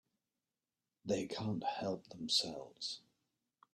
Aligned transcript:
They 1.05 1.27
can't 1.27 1.63
help 1.63 2.07
themselves. 2.09 3.01